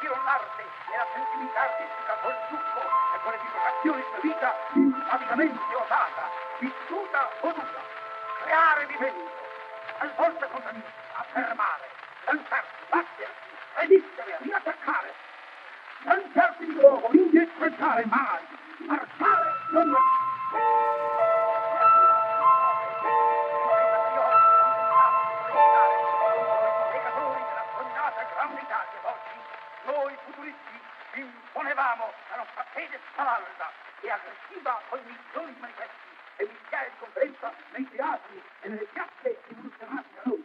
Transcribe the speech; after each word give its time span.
pensiero 0.00 0.14
all'arte 0.14 0.62
e 0.62 0.96
la 0.96 1.06
sensibilità 1.12 1.60
artistica 1.60 2.12
col 2.22 2.36
succo 2.48 2.80
e 2.80 3.20
con 3.22 3.32
le 3.32 3.38
vibrazioni 3.44 4.02
della 4.02 4.20
vita 4.20 4.54
avidamente 5.12 5.74
osata, 5.74 6.30
vissuta, 6.58 7.28
o 7.40 7.52
voluta, 7.52 7.80
creare 8.42 8.86
vivendo, 8.86 9.30
talvolta 9.98 10.46
contraddire, 10.46 10.92
affermare, 11.12 11.88
lanciarsi, 12.24 12.70
battersi, 12.88 13.50
resistere, 13.74 14.38
riattaccare, 14.40 15.14
lanciarsi 16.04 16.64
di 16.64 16.74
nuovo, 16.74 17.08
indietreggiare 17.12 18.04
mai, 18.06 18.42
marciare, 18.78 19.52
non 19.70 19.88
marciare. 19.88 21.19
Avevamo 31.80 32.12
la 32.28 32.36
nostra 32.36 32.66
sede 32.74 33.00
spavalda 33.10 33.72
e 34.02 34.10
aggressiva 34.10 34.78
con 34.90 35.00
milioni 35.00 35.54
di 35.54 35.60
manifesti 35.60 36.12
e 36.36 36.44
migliaia 36.44 36.90
di 36.90 36.96
conferenze 36.98 37.52
nei 37.72 37.88
teatri 37.88 38.42
e 38.60 38.68
nelle 38.68 38.84
piazze 38.92 39.40
rivoluzionate 39.48 40.08
da 40.12 40.20
noi. 40.24 40.44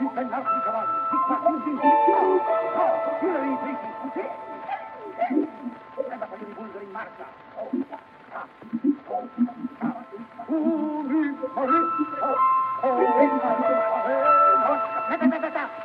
You 0.00 0.08
can 0.14 0.30
now 0.30 0.38
think 0.38 0.62
about 0.62 0.86
it. 0.86 0.94
It's 1.10 1.26
not 1.28 1.42
you 1.50 1.58
think 1.64 1.80
it's 1.82 2.06
now. 2.06 2.38
Now, 2.78 3.18
you 3.20 3.28
are 3.34 3.46
impatient. 3.50 3.94
Anda 5.98 6.16
para 6.18 6.36
aquele 6.36 6.54
búlgaro 6.54 6.84
em 6.84 6.92
marcha. 6.92 7.26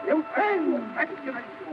Eu 0.05 0.23
tenho 0.35 0.81
tradicionalismo. 0.93 1.72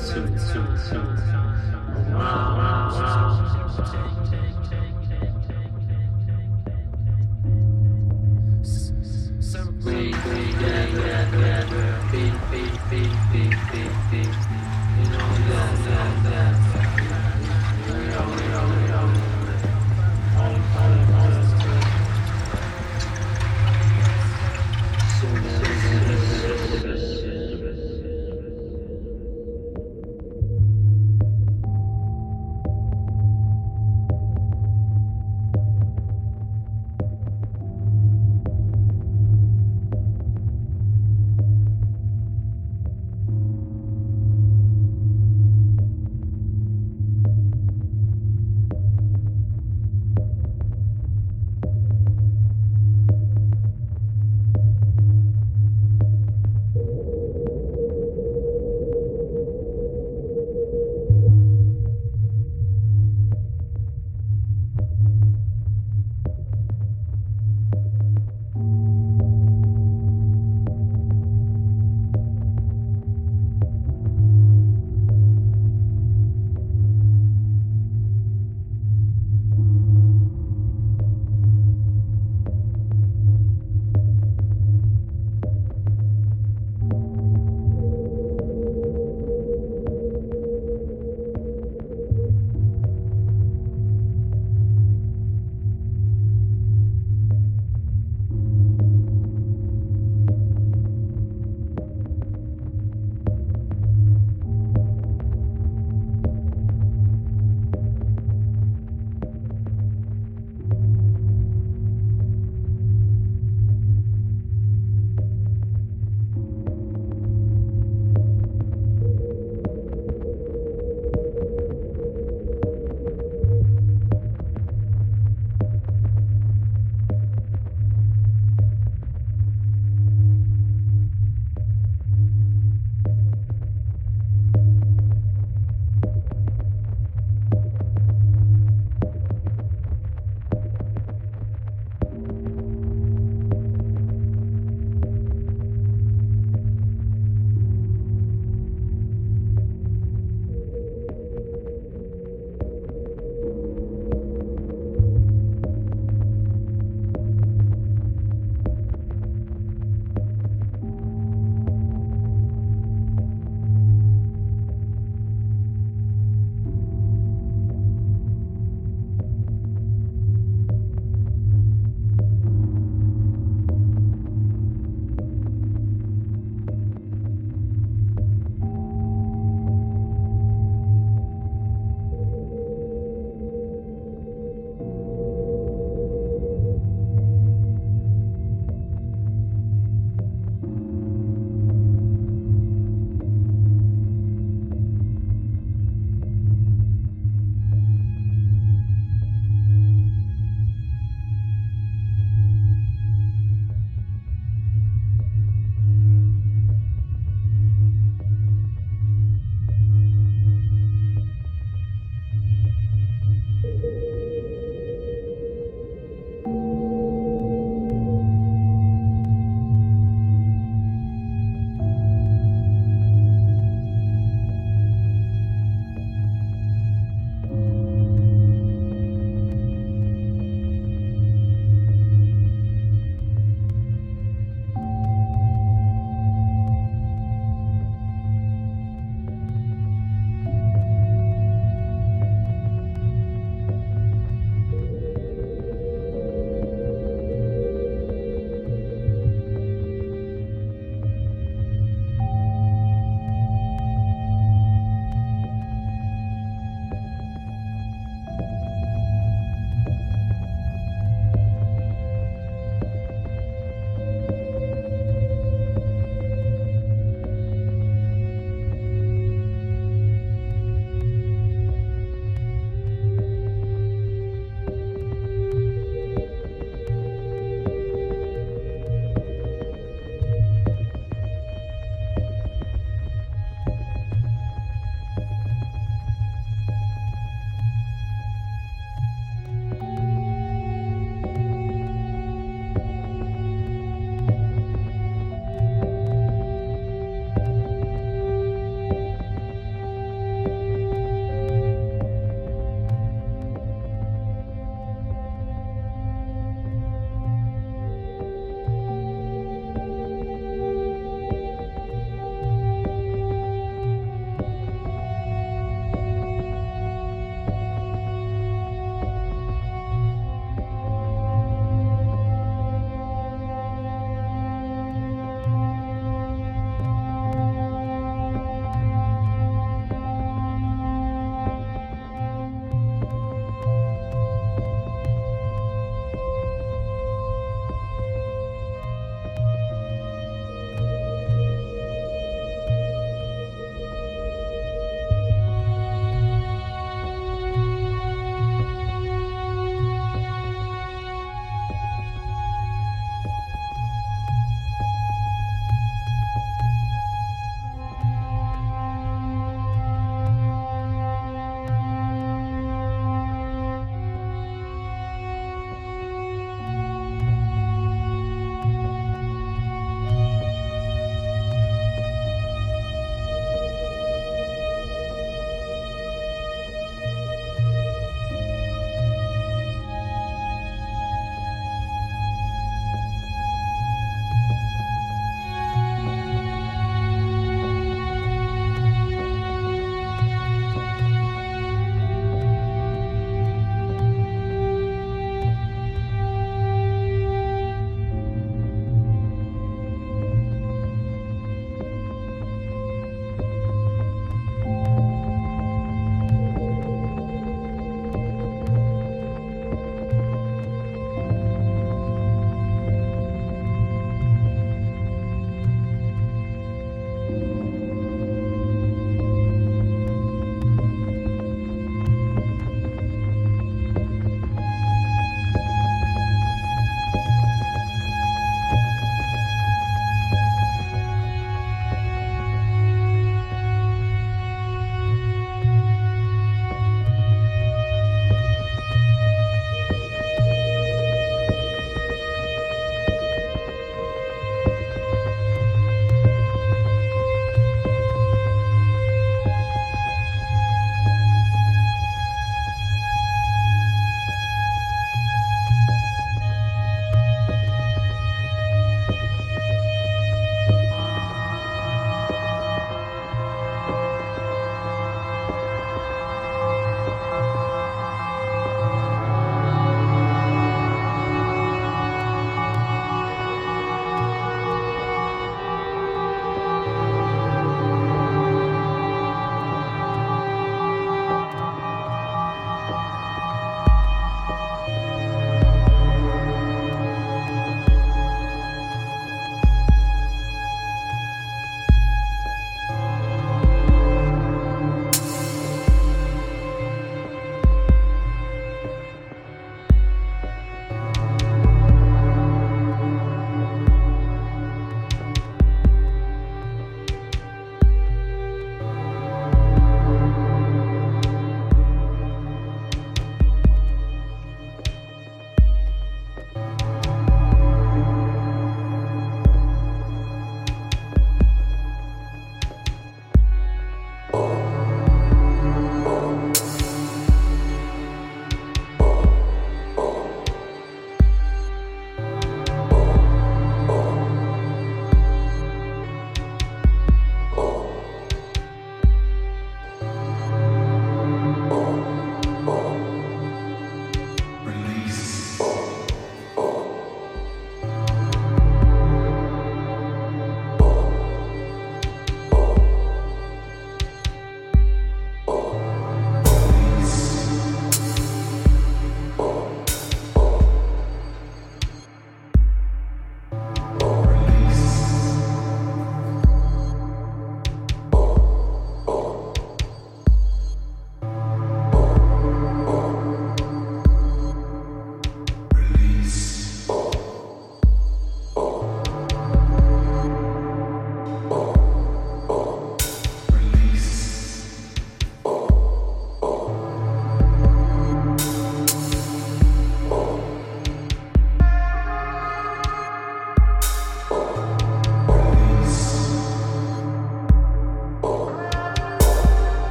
Shoot, 0.00 0.32
shoot, 0.40 0.78
shoot. 0.88 1.10
Wow, 2.10 2.56
wow, 2.56 2.90
wow. 2.92 4.19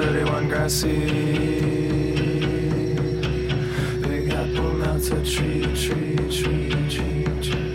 31 0.00 0.48
grassy. 0.48 0.96
Big 4.00 4.30
apple 4.30 4.72
melts 4.72 5.10
a 5.10 5.22
tree, 5.22 5.60
tree, 5.76 6.16
tree, 6.30 6.70
tree, 6.88 7.24
tree. 7.42 7.69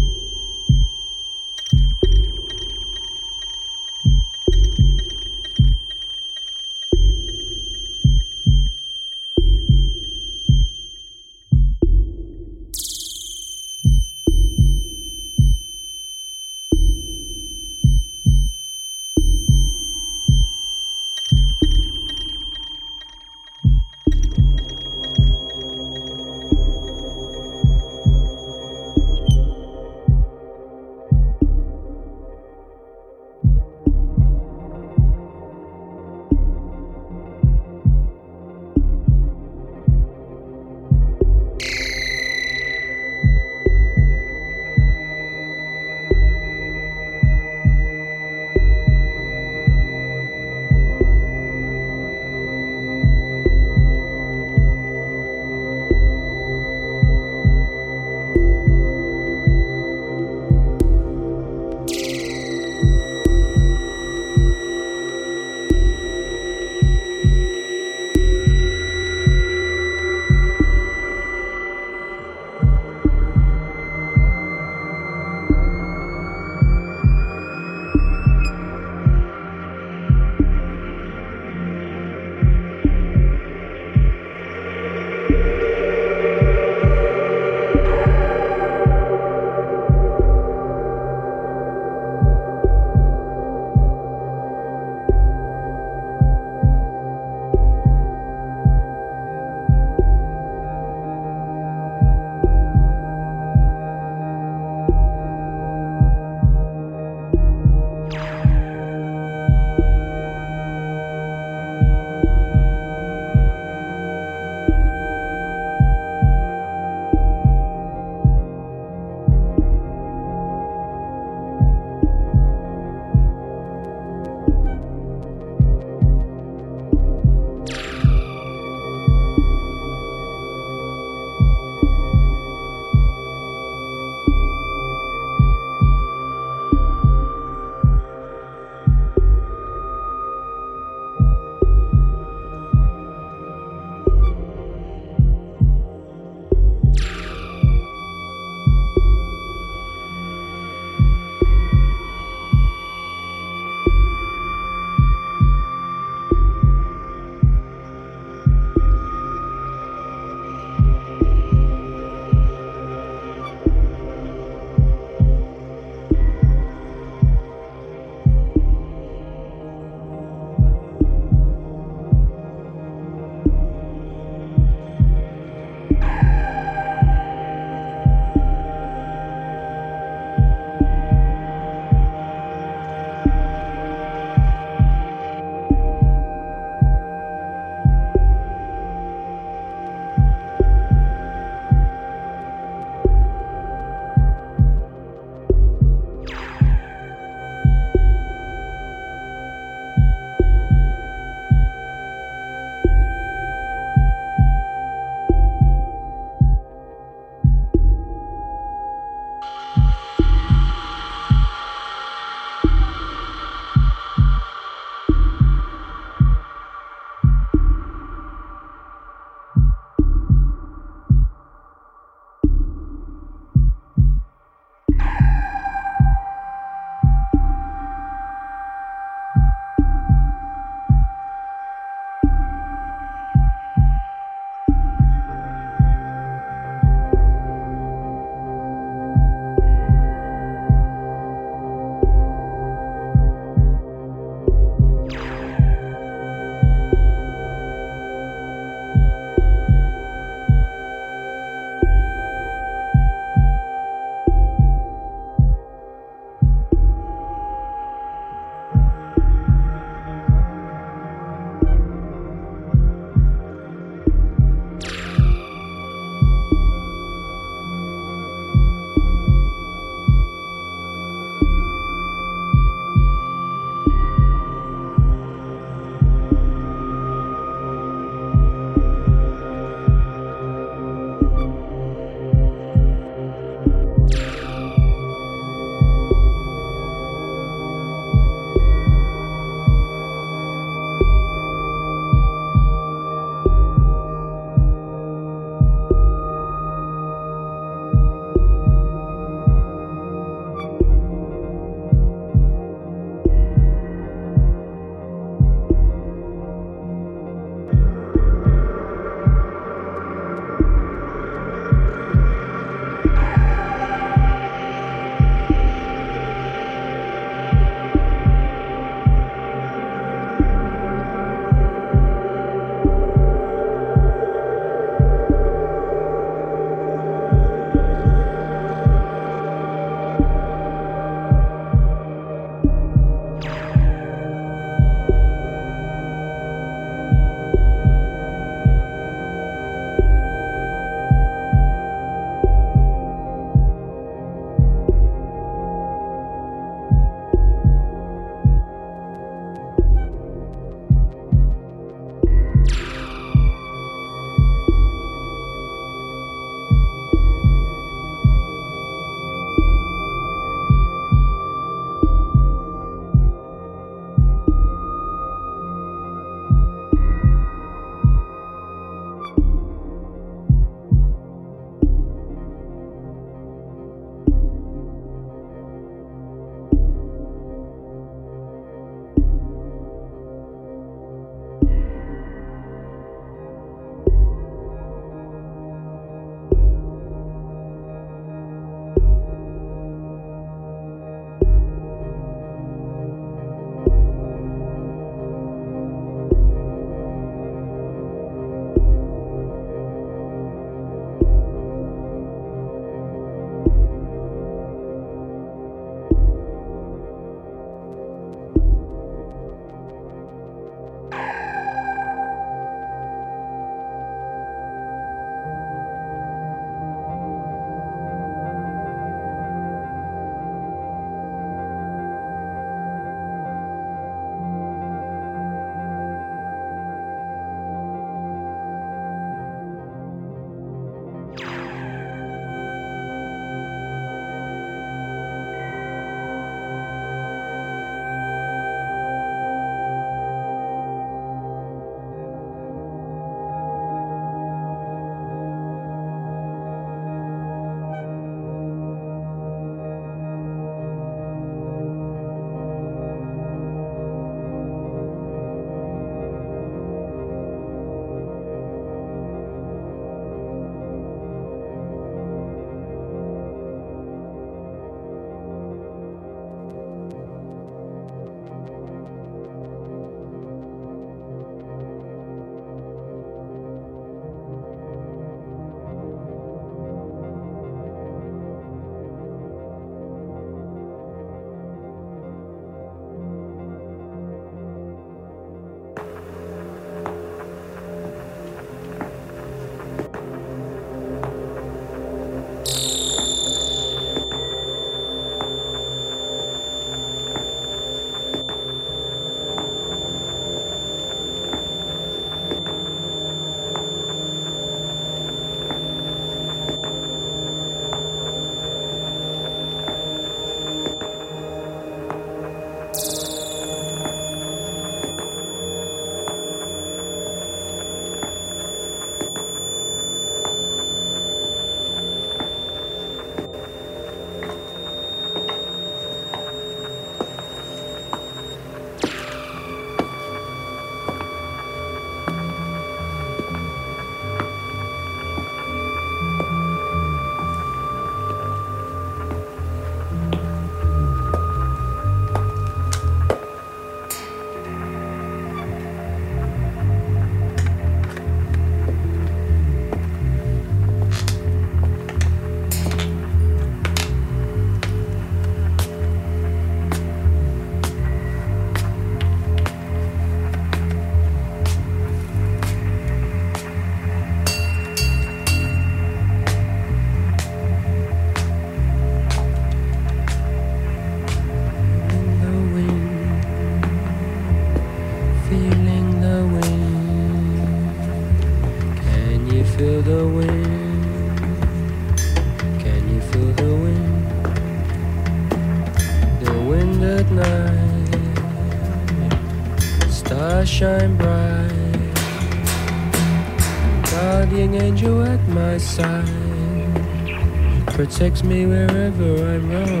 Protects 598.11 598.43
me 598.43 598.65
wherever 598.65 599.47
I'm 599.47 599.71
roam. 599.71 600.00